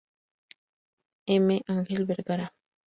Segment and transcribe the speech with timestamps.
[1.27, 1.61] M.
[1.67, 2.51] Angel Vergara.